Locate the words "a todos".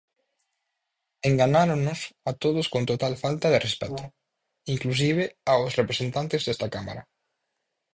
2.29-2.65